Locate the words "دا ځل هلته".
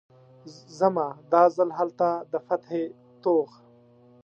1.33-2.09